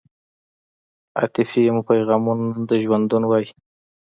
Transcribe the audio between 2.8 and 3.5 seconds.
ژوندون وای